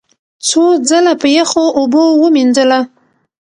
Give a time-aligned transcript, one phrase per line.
[0.47, 2.79] څو ځله په یخو اوبو ومینځله،